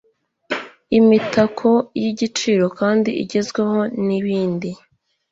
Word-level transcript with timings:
imitako 0.99 1.69
y'igiciro 2.01 2.65
kandi 2.79 3.09
igezweho 3.23 3.79
n'ibindi. 4.05 4.69